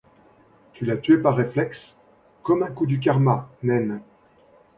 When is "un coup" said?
2.63-2.87